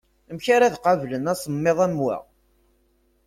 [0.29, 2.17] Amek ara qablen asemmiḍ am wa?